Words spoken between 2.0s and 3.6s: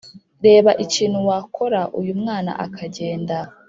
mwana akagenda